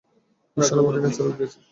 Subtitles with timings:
[0.57, 1.57] ঈশ্বর আমাকে ক্যান্সার রোগ দিয়েছে?